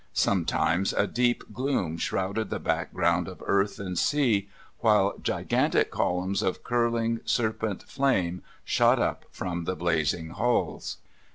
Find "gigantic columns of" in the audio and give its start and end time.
5.21-6.63